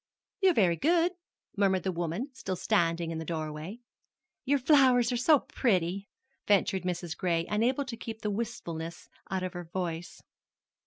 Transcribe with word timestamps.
"You're 0.39 0.55
very 0.55 0.77
good," 0.77 1.11
murmured 1.55 1.83
the 1.83 1.91
woman, 1.91 2.31
still 2.33 2.55
standing 2.55 3.11
in 3.11 3.19
the 3.19 3.23
doorway. 3.23 3.81
"Your 4.45 4.57
flowers 4.57 5.11
are 5.11 5.15
so 5.15 5.41
pretty," 5.41 6.09
ventured 6.47 6.81
Mrs. 6.85 7.15
Gray, 7.15 7.45
unable 7.47 7.85
to 7.85 7.95
keep 7.95 8.23
the 8.23 8.31
wistfulness 8.31 9.09
out 9.29 9.43
of 9.43 9.53
her 9.53 9.65
voice. 9.65 10.23